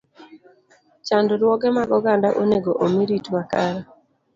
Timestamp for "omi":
2.83-3.01